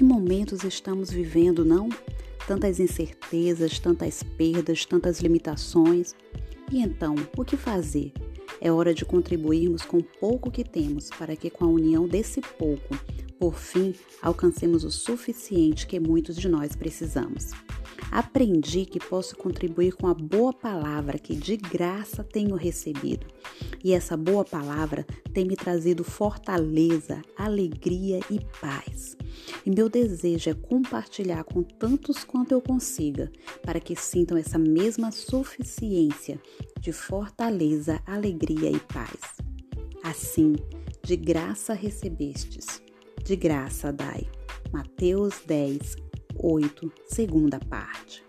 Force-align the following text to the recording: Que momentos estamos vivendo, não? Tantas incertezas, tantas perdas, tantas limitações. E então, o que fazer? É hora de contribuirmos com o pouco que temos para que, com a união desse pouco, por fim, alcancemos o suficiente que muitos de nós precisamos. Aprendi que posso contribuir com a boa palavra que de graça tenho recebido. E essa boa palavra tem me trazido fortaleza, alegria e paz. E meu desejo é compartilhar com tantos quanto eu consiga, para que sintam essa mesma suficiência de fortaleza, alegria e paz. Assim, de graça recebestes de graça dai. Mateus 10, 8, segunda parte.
Que 0.00 0.04
momentos 0.04 0.64
estamos 0.64 1.10
vivendo, 1.10 1.62
não? 1.62 1.90
Tantas 2.46 2.80
incertezas, 2.80 3.78
tantas 3.78 4.22
perdas, 4.22 4.86
tantas 4.86 5.20
limitações. 5.20 6.14
E 6.72 6.80
então, 6.80 7.14
o 7.36 7.44
que 7.44 7.54
fazer? 7.54 8.10
É 8.62 8.72
hora 8.72 8.94
de 8.94 9.04
contribuirmos 9.04 9.82
com 9.82 9.98
o 9.98 10.02
pouco 10.02 10.50
que 10.50 10.64
temos 10.64 11.10
para 11.10 11.36
que, 11.36 11.50
com 11.50 11.66
a 11.66 11.68
união 11.68 12.08
desse 12.08 12.40
pouco, 12.40 12.98
por 13.38 13.58
fim, 13.58 13.94
alcancemos 14.22 14.84
o 14.84 14.90
suficiente 14.90 15.86
que 15.86 16.00
muitos 16.00 16.36
de 16.36 16.48
nós 16.48 16.74
precisamos. 16.74 17.50
Aprendi 18.10 18.86
que 18.86 18.98
posso 18.98 19.36
contribuir 19.36 19.92
com 19.92 20.06
a 20.06 20.14
boa 20.14 20.54
palavra 20.54 21.18
que 21.18 21.36
de 21.36 21.58
graça 21.58 22.24
tenho 22.24 22.54
recebido. 22.54 23.26
E 23.82 23.92
essa 23.92 24.16
boa 24.16 24.44
palavra 24.44 25.06
tem 25.32 25.44
me 25.44 25.56
trazido 25.56 26.04
fortaleza, 26.04 27.22
alegria 27.36 28.20
e 28.30 28.38
paz. 28.60 29.16
E 29.64 29.70
meu 29.70 29.88
desejo 29.88 30.50
é 30.50 30.54
compartilhar 30.54 31.44
com 31.44 31.62
tantos 31.62 32.24
quanto 32.24 32.52
eu 32.52 32.60
consiga, 32.60 33.30
para 33.62 33.80
que 33.80 33.96
sintam 33.96 34.36
essa 34.36 34.58
mesma 34.58 35.10
suficiência 35.10 36.40
de 36.78 36.92
fortaleza, 36.92 38.00
alegria 38.06 38.70
e 38.70 38.78
paz. 38.78 39.38
Assim, 40.02 40.56
de 41.02 41.16
graça 41.16 41.72
recebestes 41.72 42.82
de 43.22 43.36
graça 43.36 43.92
dai. 43.92 44.28
Mateus 44.72 45.40
10, 45.46 45.96
8, 46.36 46.92
segunda 47.06 47.60
parte. 47.60 48.24